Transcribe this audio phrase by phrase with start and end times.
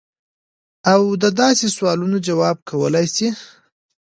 [0.93, 3.27] او د داسې سوالونو جواب کولے شي-